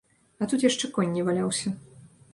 А 0.43 0.47
тут 0.53 0.65
яшчэ 0.69 0.89
конь 0.95 1.15
не 1.19 1.27
валяўся. 1.31 1.77